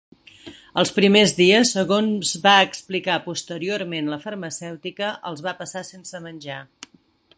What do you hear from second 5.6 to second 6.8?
passar sense menjar.